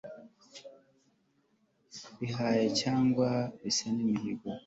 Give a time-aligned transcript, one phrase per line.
[2.19, 3.27] bihaye cyangwa
[3.61, 4.49] besa imihigo